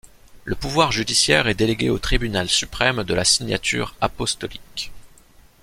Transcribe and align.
Le 0.45 0.55
pouvoir 0.55 0.91
judiciaire 0.91 1.47
est 1.47 1.53
délégué 1.53 1.91
au 1.91 1.99
Tribunal 1.99 2.49
suprême 2.49 3.03
de 3.03 3.13
la 3.13 3.23
Signature 3.23 3.93
apostolique. 4.01 4.91